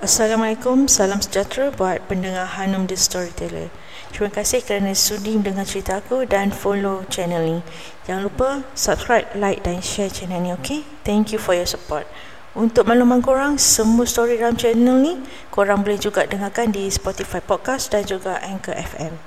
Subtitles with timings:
[0.00, 3.68] Assalamualaikum, salam sejahtera buat pendengar Hanum The Storyteller.
[4.08, 7.60] Terima kasih kerana sudi mendengar cerita aku dan follow channel ni.
[8.08, 10.88] Jangan lupa subscribe, like dan share channel ni, okay?
[11.04, 12.08] Thank you for your support.
[12.56, 15.20] Untuk makluman korang, semua story dalam channel ni,
[15.52, 19.20] korang boleh juga dengarkan di Spotify Podcast dan juga Anchor FM.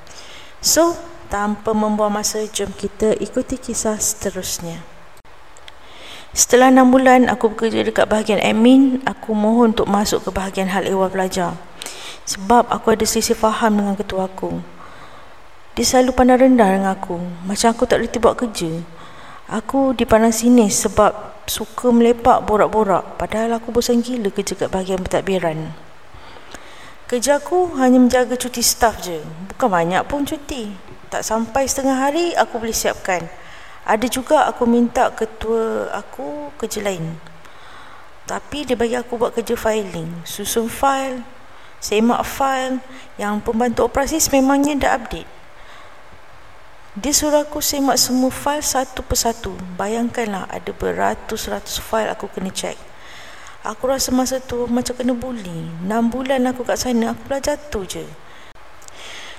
[0.57, 0.97] So,
[1.29, 4.92] tanpa membuang masa, jom kita ikuti kisah seterusnya.
[6.34, 10.81] Setelah enam bulan aku bekerja dekat bahagian admin, aku mohon untuk masuk ke bahagian hal
[10.81, 11.53] ehwal pelajar.
[12.26, 14.57] Sebab aku ada sisi faham dengan ketua aku.
[15.77, 18.81] Dia selalu pandang rendah dengan aku, macam aku tak reti buat kerja.
[19.45, 25.70] Aku dipandang sinis sebab suka melepak borak-borak, padahal aku bosan gila kerja kat bahagian pentadbiran.
[27.05, 29.21] Kerja aku hanya menjaga cuti staff je,
[29.54, 30.73] bukan banyak pun cuti.
[31.13, 33.21] Tak sampai setengah hari aku boleh siapkan.
[33.83, 37.19] Ada juga aku minta ketua aku kerja lain.
[38.23, 41.20] Tapi dia bagi aku buat kerja filing, susun file,
[41.84, 42.79] semak file
[43.20, 45.27] yang pembantu operasi sememangnya dah update.
[46.95, 49.51] Dia suruh aku semak semua file satu persatu.
[49.75, 52.79] Bayangkanlah ada beratus-ratus file aku kena check.
[53.68, 55.68] Aku rasa masa tu macam kena bully.
[55.84, 58.07] 6 bulan aku kat sana, aku belajar tu je.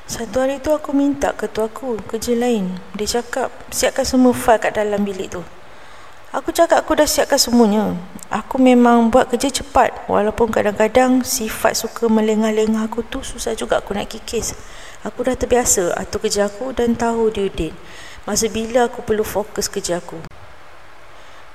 [0.05, 2.77] Satu hari tu aku minta ketua aku kerja lain.
[2.93, 5.41] Dia cakap siapkan semua file kat dalam bilik tu.
[6.29, 7.97] Aku cakap aku dah siapkan semuanya.
[8.29, 13.97] Aku memang buat kerja cepat walaupun kadang-kadang sifat suka melengah-lengah aku tu susah juga aku
[13.97, 14.53] nak kikis.
[15.09, 17.73] Aku dah terbiasa atur kerja aku dan tahu due date.
[18.29, 20.21] Masa bila aku perlu fokus kerja aku.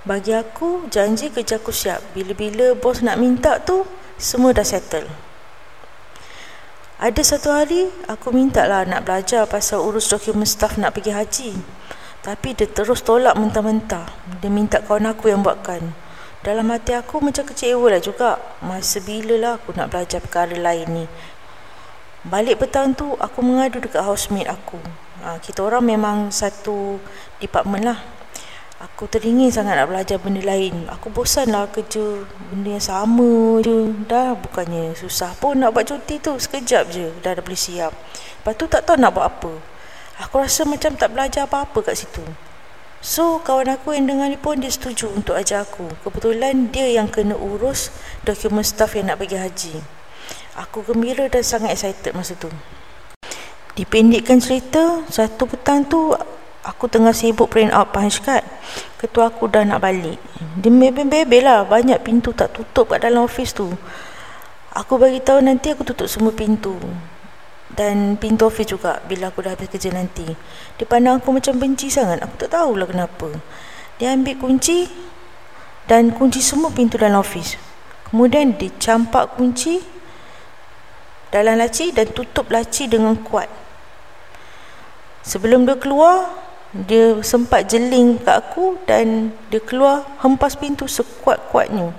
[0.09, 2.01] Bagi aku, janji kerja aku siap.
[2.17, 3.85] Bila-bila bos nak minta tu,
[4.17, 5.28] semua dah settle.
[6.99, 11.51] Ada satu hari, aku minta lah nak belajar pasal urus dokumen staff nak pergi haji.
[12.19, 14.03] Tapi dia terus tolak mentah-mentah.
[14.43, 15.95] Dia minta kawan aku yang buatkan.
[16.43, 18.35] Dalam hati aku macam kecewa lah juga.
[18.59, 21.05] Masa bila lah aku nak belajar perkara lain ni.
[22.27, 24.75] Balik petang tu, aku mengadu dekat housemate aku.
[25.23, 26.99] Ha, kita orang memang satu
[27.39, 27.99] department lah.
[28.79, 30.87] Aku teringin sangat nak belajar benda lain.
[30.87, 33.91] Aku bosan lah kerja benda yang sama je.
[34.07, 36.39] Dah bukannya susah pun nak buat cuti tu.
[36.39, 37.91] Sekejap je dah dah boleh siap.
[38.39, 39.51] Lepas tu tak tahu nak buat apa.
[40.23, 42.23] Aku rasa macam tak belajar apa-apa kat situ.
[43.03, 45.83] So kawan aku yang dengar ni pun dia setuju untuk ajar aku.
[46.07, 47.91] Kebetulan dia yang kena urus
[48.23, 49.75] dokumen staff yang nak pergi haji.
[50.55, 52.47] Aku gembira dan sangat excited masa tu.
[53.75, 56.15] Dipendekkan cerita, satu petang tu
[56.67, 58.43] Aku tengah sibuk print out punch card.
[58.99, 60.19] Ketua aku dah nak balik.
[60.59, 61.63] Dia bebel-bebel lah.
[61.63, 63.71] Banyak pintu tak tutup kat dalam office tu.
[64.75, 66.75] Aku bagi tahu nanti aku tutup semua pintu.
[67.71, 70.27] Dan pintu office juga bila aku dah habis kerja nanti.
[70.75, 72.19] Dia pandang aku macam benci sangat.
[72.19, 73.31] Aku tak tahulah kenapa.
[73.95, 74.87] Dia ambil kunci
[75.87, 77.55] dan kunci semua pintu dalam office.
[78.09, 79.79] Kemudian dia campak kunci
[81.29, 83.47] dalam laci dan tutup laci dengan kuat.
[85.21, 86.38] Sebelum dia keluar,
[86.69, 91.89] dia sempat jeling kat aku dan dia keluar hempas pintu sekuat-kuatnya.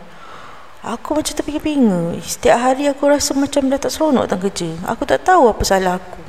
[0.81, 2.17] Aku macam terpinga-pinga.
[2.23, 4.71] Setiap hari aku rasa macam dah tak seronok datang kerja.
[4.87, 6.23] Aku tak tahu apa salah aku.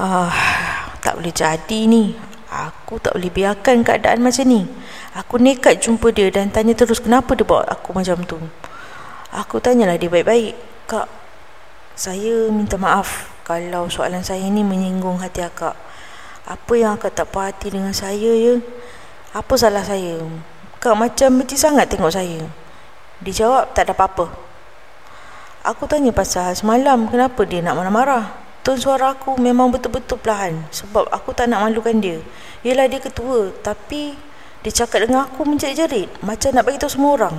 [0.00, 0.32] Ah,
[1.04, 2.16] tak boleh jadi ni.
[2.48, 4.64] Aku tak boleh biarkan keadaan macam ni.
[5.12, 8.40] Aku nekat jumpa dia dan tanya terus kenapa dia bawa aku macam tu.
[9.30, 10.56] Aku tanyalah dia baik-baik.
[10.88, 11.06] Kak,
[11.92, 15.76] saya minta maaf kalau soalan saya ni menyinggung hati akak.
[16.42, 18.58] Apa yang akak tak puas hati dengan saya ya?
[19.30, 20.18] Apa salah saya?
[20.82, 22.42] Kak macam benci sangat tengok saya.
[23.22, 24.26] Dia jawab tak ada apa-apa.
[25.62, 28.34] Aku tanya pasal semalam kenapa dia nak marah-marah.
[28.66, 32.18] Tone suara aku memang betul-betul perlahan sebab aku tak nak malukan dia.
[32.66, 34.18] Yelah dia ketua tapi
[34.66, 37.36] dia cakap dengan aku menjerit-jerit macam nak bagi tahu semua orang.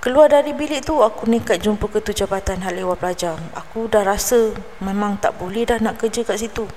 [0.00, 3.40] Keluar dari bilik tu aku nekat jumpa ketua jabatan hal ehwal pelajar.
[3.56, 6.68] Aku dah rasa memang tak boleh dah nak kerja kat situ.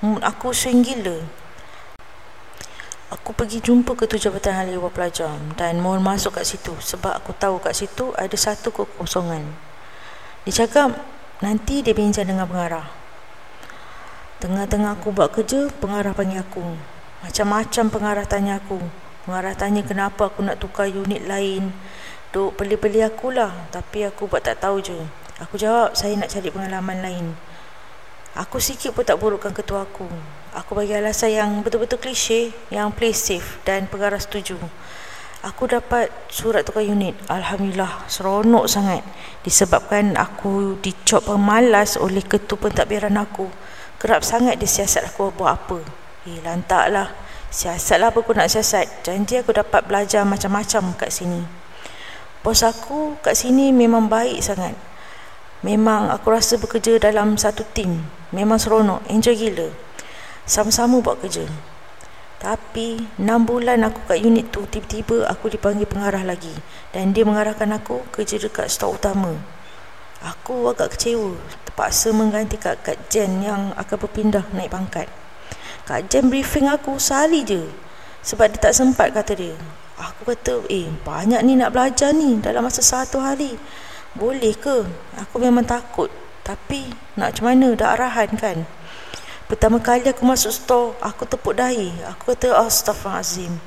[0.00, 1.20] Mood aku swing gila.
[3.12, 5.28] Aku pergi jumpa ketua jabatan hal ehwal pelajar
[5.60, 9.44] dan mohon masuk kat situ sebab aku tahu kat situ ada satu kekosongan.
[10.48, 10.96] Dia cakap
[11.44, 12.88] nanti dia bincang dengan pengarah.
[14.40, 16.64] Tengah-tengah aku buat kerja, pengarah panggil aku.
[17.20, 18.80] Macam-macam pengarah tanya aku.
[19.28, 21.76] Pengarah tanya kenapa aku nak tukar unit lain.
[22.32, 24.96] Duk beli-beli akulah tapi aku buat tak tahu je.
[25.44, 27.49] Aku jawab saya nak cari pengalaman lain.
[28.38, 30.06] Aku sikit pun tak burukkan ketua aku.
[30.54, 34.54] Aku bagi alasan yang betul-betul klise, yang play safe dan pengarah setuju.
[35.40, 37.16] Aku dapat surat tukar unit.
[37.26, 39.00] Alhamdulillah, seronok sangat.
[39.40, 43.48] Disebabkan aku dicop pemalas oleh ketua pentadbiran aku.
[43.96, 45.80] Kerap sangat dia siasat aku buat apa.
[46.28, 47.08] Eh, lantaklah.
[47.48, 49.02] Siasatlah apa aku nak siasat.
[49.02, 51.40] Janji aku dapat belajar macam-macam kat sini.
[52.44, 54.76] Bos aku kat sini memang baik sangat.
[55.64, 58.19] Memang aku rasa bekerja dalam satu tim.
[58.30, 59.68] Memang seronok, enjoy gila.
[60.46, 61.46] Sama-sama buat kerja.
[62.40, 66.56] Tapi 6 bulan aku kat unit tu tiba-tiba aku dipanggil pengarah lagi
[66.88, 69.36] dan dia mengarahkan aku kerja dekat stor utama.
[70.24, 71.36] Aku agak kecewa
[71.68, 75.08] terpaksa mengganti Kak, Kak Jen yang akan berpindah naik pangkat.
[75.84, 77.60] Kak Jen briefing aku sehari je
[78.24, 79.52] sebab dia tak sempat kata dia.
[80.00, 83.52] Aku kata eh banyak ni nak belajar ni dalam masa satu hari.
[84.16, 84.88] Boleh ke?
[85.20, 86.08] Aku memang takut.
[86.42, 88.64] Tapi nak macam mana dah arahan kan?
[89.50, 91.90] Pertama kali aku masuk store, aku tepuk dahi.
[92.06, 93.58] Aku kata, Astaghfirullahaladzim.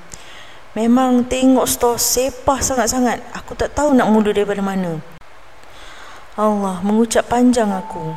[0.74, 3.22] Memang tengok store sepah sangat-sangat.
[3.36, 5.04] Aku tak tahu nak mula daripada mana.
[6.34, 8.16] Allah mengucap panjang aku.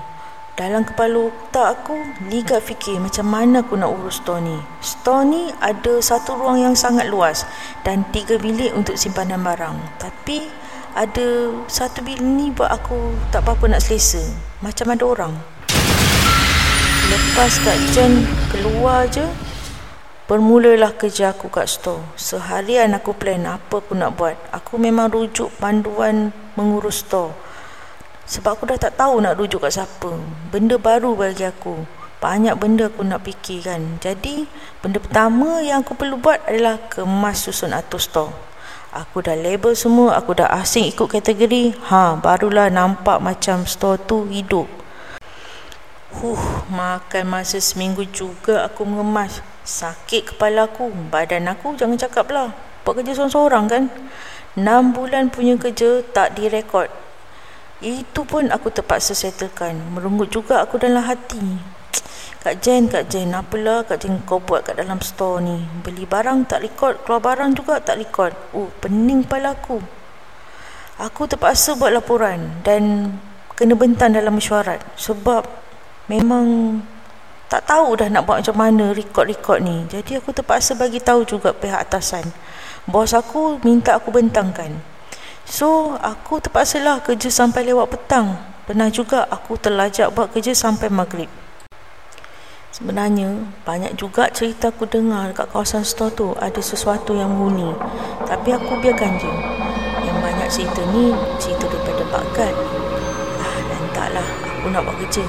[0.56, 2.00] Dalam kepala otak aku,
[2.32, 4.56] ligat fikir macam mana aku nak urus store ni.
[4.81, 7.44] Store ni ada satu ruang yang sangat luas
[7.85, 10.00] dan tiga bilik untuk simpanan barang.
[10.00, 10.49] Tapi
[10.96, 14.25] ada satu bilik ni buat aku tak apa-apa nak selesa.
[14.64, 15.34] Macam ada orang.
[17.12, 19.22] Lepas Kak Jen keluar je
[20.26, 22.02] Bermulalah kerja aku kat store.
[22.19, 24.34] Seharian aku plan apa aku nak buat.
[24.50, 27.31] Aku memang rujuk panduan mengurus store.
[28.26, 30.19] Sebab aku dah tak tahu nak rujuk kat siapa.
[30.50, 31.87] Benda baru bagi aku.
[32.19, 34.02] Banyak benda aku nak fikirkan.
[34.02, 34.50] Jadi
[34.82, 38.56] benda pertama yang aku perlu buat adalah Kemas susun atur store
[38.96, 44.25] Aku dah label semua Aku dah asing ikut kategori Ha barulah nampak macam store tu
[44.32, 44.64] hidup
[46.16, 49.44] Huh, makan masa seminggu juga aku mengemas.
[49.69, 52.56] Sakit kepala aku, badan aku jangan cakap lah.
[52.88, 53.84] Buat kerja seorang-seorang kan.
[54.56, 56.88] 6 bulan punya kerja tak direkod.
[57.84, 59.76] Itu pun aku terpaksa settlekan.
[59.93, 61.75] Merunggut juga aku dalam hati.
[62.46, 65.66] Kak Jen, Kak Jen, apalah Kak Jen kau buat kat dalam store ni?
[65.82, 68.31] Beli barang tak rekod, keluar barang juga tak rekod.
[68.54, 69.82] Oh, pening kepala aku.
[71.02, 73.10] Aku terpaksa buat laporan dan
[73.58, 75.43] kena bentan dalam mesyuarat sebab
[76.06, 76.78] memang
[77.50, 79.82] tak tahu dah nak buat macam mana rekod-rekod ni.
[79.90, 82.31] Jadi aku terpaksa bagi tahu juga pihak atasan.
[82.87, 84.70] Bos aku minta aku bentangkan.
[85.43, 88.38] So, aku terpaksa lah kerja sampai lewat petang.
[88.70, 91.45] Pernah juga aku terlajak buat kerja sampai maghrib.
[92.76, 93.32] Sebenarnya,
[93.64, 97.73] banyak juga cerita aku dengar dekat kawasan store tu ada sesuatu yang muni.
[98.28, 99.32] Tapi aku biarkan je.
[100.05, 102.52] Yang banyak cerita ni, cerita daripada Pak Gad.
[103.40, 105.25] Ah, dan taklah aku nak buat kerja.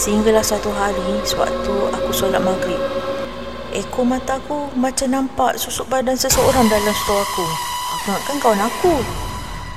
[0.00, 2.80] Sehinggalah satu hari sewaktu aku solat maghrib.
[3.76, 7.46] Ekor mata aku macam nampak susuk badan seseorang dalam store aku.
[8.00, 8.94] Aku ingatkan kawan aku.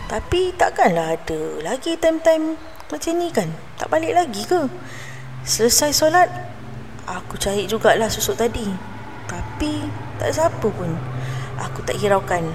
[0.08, 2.56] Tapi takkanlah ada lagi time-time
[2.88, 3.52] macam ni kan?
[3.76, 4.72] Tak balik lagi ke?
[5.44, 6.55] Selesai solat,
[7.08, 8.66] aku cari jugalah susuk tadi.
[9.26, 9.86] Tapi
[10.22, 10.92] tak siapa pun.
[11.58, 12.46] Aku tak hiraukan.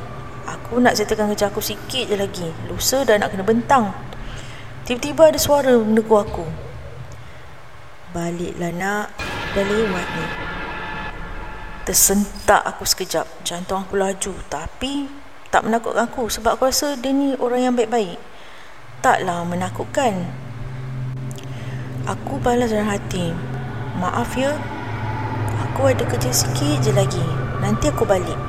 [0.47, 2.49] Aku nak settlekan kerja aku sikit je lagi.
[2.67, 3.95] Lusa dah nak kena bentang.
[4.87, 6.47] Tiba-tiba ada suara menegur aku.
[8.11, 9.15] Baliklah nak
[9.55, 10.27] Dah lewat ni
[11.87, 15.07] Tersentak aku sekejap Jantung aku laju Tapi
[15.55, 18.19] Tak menakutkan aku Sebab aku rasa dia ni orang yang baik-baik
[18.99, 20.27] Taklah menakutkan
[22.11, 23.31] Aku balas dalam hati
[24.01, 24.57] Maaf ya
[25.69, 27.23] Aku ada kerja sikit je lagi
[27.61, 28.41] Nanti aku balik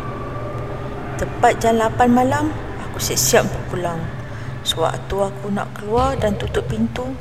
[1.20, 2.56] Tepat jam 8 malam
[2.88, 4.00] Aku siap-siap untuk pulang
[4.64, 7.12] Sewaktu aku nak keluar dan tutup pintu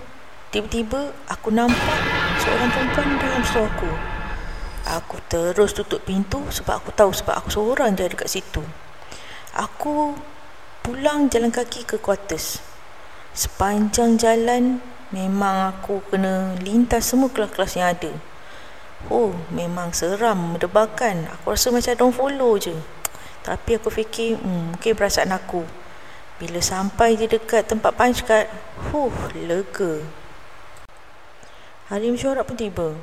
[0.50, 1.99] Tiba-tiba aku nampak
[2.42, 3.90] seorang perempuan dalam store aku.
[4.99, 8.58] Aku terus tutup pintu sebab aku tahu sebab aku seorang je dekat situ.
[9.54, 10.18] Aku
[10.82, 12.58] pulang jalan kaki ke quarters.
[13.30, 18.12] Sepanjang jalan memang aku kena lintas semua kelas-kelas yang ada.
[19.09, 21.26] Oh, memang seram, mendebarkan.
[21.38, 22.76] Aku rasa macam don't follow je.
[23.40, 25.64] Tapi aku fikir, hmm, mungkin perasaan aku.
[26.37, 28.49] Bila sampai di dekat tempat punch card,
[28.93, 30.05] huh, lega.
[31.88, 32.95] Hari mesyuarat pun tiba.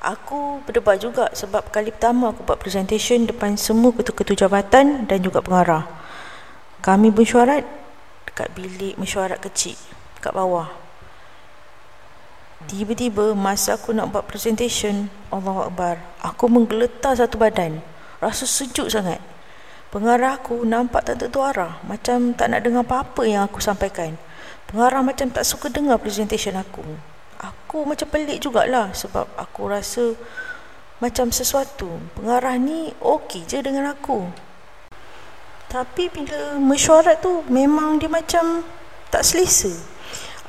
[0.00, 5.44] Aku berdebat juga sebab kali pertama aku buat presentation depan semua ketua-ketua jabatan dan juga
[5.44, 5.84] pengarah.
[6.80, 7.68] Kami mesyuarat
[8.24, 9.76] dekat bilik mesyuarat kecil
[10.16, 10.89] dekat bawah.
[12.68, 17.80] Tiba-tiba masa aku nak buat presentation, Allah Akbar, aku menggeletar satu badan.
[18.20, 19.22] Rasa sejuk sangat.
[19.88, 24.20] Pengarah aku nampak tak tentu arah, macam tak nak dengar apa-apa yang aku sampaikan.
[24.68, 26.84] Pengarah macam tak suka dengar presentation aku
[27.40, 30.18] aku macam pelik jugalah sebab aku rasa
[31.00, 31.88] macam sesuatu
[32.18, 34.28] pengarah ni okey je dengan aku
[35.70, 38.66] tapi bila mesyuarat tu memang dia macam
[39.08, 39.72] tak selesa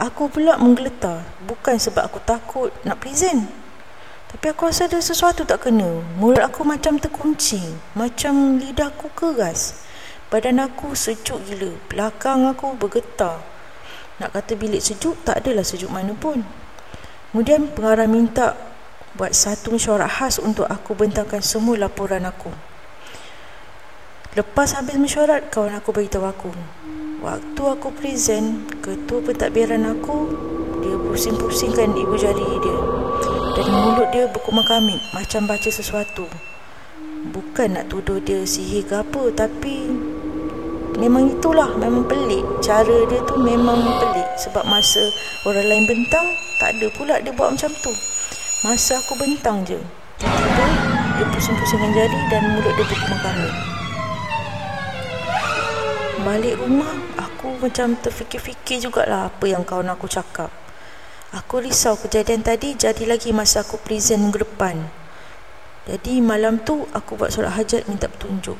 [0.01, 3.45] aku pula menggeletar bukan sebab aku takut nak present
[4.33, 7.61] tapi aku rasa ada sesuatu tak kena mulut aku macam terkunci
[7.93, 9.91] macam lidahku keras
[10.31, 11.75] Badan aku sejuk gila.
[11.91, 13.43] Belakang aku bergetar.
[14.23, 16.39] Nak kata bilik sejuk, tak adalah sejuk mana pun.
[17.35, 18.55] Kemudian pengarah minta
[19.19, 22.47] buat satu mesyuarat khas untuk aku bentangkan semua laporan aku.
[24.39, 26.55] Lepas habis mesyuarat, kawan aku beritahu aku.
[27.21, 30.25] Waktu aku present, ketua pentadbiran aku,
[30.81, 32.79] dia pusing-pusingkan ibu jari dia.
[33.53, 36.25] Dan mulut dia berkumah kamit, macam baca sesuatu.
[37.29, 39.93] Bukan nak tuduh dia sihir ke apa, tapi
[40.97, 45.01] memang itulah memang pelik cara dia tu memang pelik sebab masa
[45.45, 46.25] orang lain bentang
[46.59, 47.93] tak ada pula dia buat macam tu
[48.61, 49.79] masa aku bentang je
[50.19, 50.65] tiba-tiba
[51.15, 53.49] dia pusing-pusingkan jari dan mulut dia berkumah kami
[56.21, 57.00] balik rumah
[57.61, 60.49] macam terfikir-fikir jugalah apa yang kawan aku cakap
[61.29, 64.89] aku risau kejadian tadi jadi lagi masa aku present minggu depan
[65.85, 68.57] jadi malam tu aku buat solat hajat minta petunjuk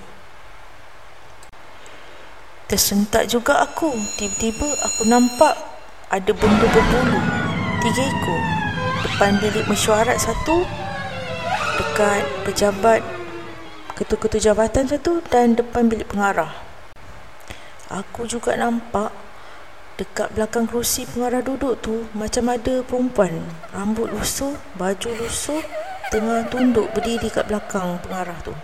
[2.72, 3.92] Tersentak juga aku.
[4.16, 5.60] Tiba-tiba aku nampak
[6.08, 7.20] ada benda berbulu.
[7.84, 8.42] Tiga ekor.
[9.04, 10.64] Depan bilik mesyuarat satu.
[11.76, 13.04] Dekat pejabat
[14.00, 16.71] ketua-ketua jabatan satu dan depan bilik pengarah.
[17.92, 19.12] Aku juga nampak
[20.00, 23.44] dekat belakang kerusi pengarah duduk tu macam ada perempuan.
[23.76, 25.60] Rambut lusuh, baju lusuh,
[26.08, 28.56] tengah tunduk berdiri kat belakang pengarah tu.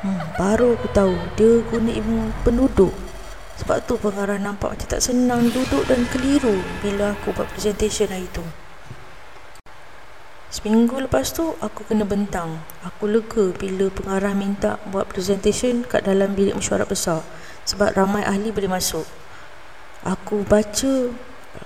[0.00, 2.96] Hmm, baru aku tahu dia guna ilmu penduduk.
[3.60, 8.32] Sebab tu pengarah nampak macam tak senang duduk dan keliru bila aku buat presentation hari
[8.32, 8.63] tu.
[10.54, 12.62] Seminggu lepas tu aku kena bentang.
[12.86, 17.26] Aku lega bila pengarah minta buat presentation kat dalam bilik mesyuarat besar
[17.66, 19.02] sebab ramai ahli boleh masuk.
[20.06, 21.10] Aku baca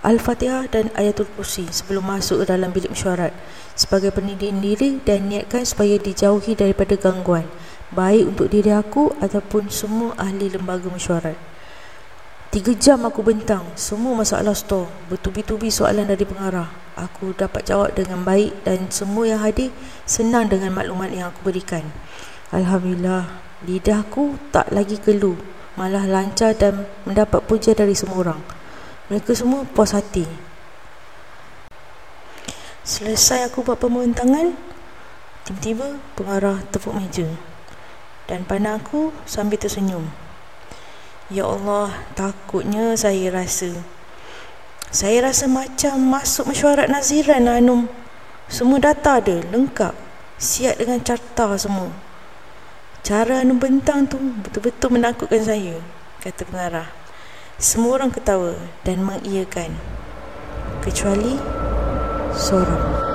[0.01, 3.37] Al-Fatihah dan Ayatul Kursi sebelum masuk ke dalam bilik mesyuarat
[3.77, 7.45] sebagai pendidikan diri dan niatkan supaya dijauhi daripada gangguan
[7.93, 11.37] baik untuk diri aku ataupun semua ahli lembaga mesyuarat.
[12.49, 16.88] Tiga jam aku bentang semua masalah store, bertubi-tubi soalan dari pengarah.
[16.99, 19.71] Aku dapat jawab dengan baik dan semua yang hadir
[20.03, 21.87] senang dengan maklumat yang aku berikan.
[22.51, 25.39] Alhamdulillah, lidahku tak lagi keluh,
[25.79, 28.43] malah lancar dan mendapat puja dari semua orang.
[29.07, 30.27] Mereka semua puas hati.
[32.83, 34.59] Selesai aku buat pembentangan,
[35.47, 37.31] tiba-tiba pengarah tepuk meja
[38.27, 40.05] dan pandang aku sambil tersenyum.
[41.33, 43.98] Ya Allah, takutnya saya rasa.
[44.89, 47.93] Saya rasa macam masuk mesyuarat naziran Anum.
[48.49, 49.93] Semua data ada, lengkap.
[50.41, 51.93] Siap dengan carta semua.
[53.05, 55.77] Cara Anum bentang tu betul-betul menakutkan saya,
[56.25, 56.89] kata pengarah.
[57.61, 58.57] Semua orang ketawa
[58.89, 59.77] dan mengiyakan.
[60.81, 61.37] Kecuali
[62.33, 63.08] seorang.